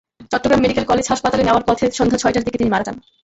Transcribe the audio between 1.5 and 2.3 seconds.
পথে সন্ধ্যা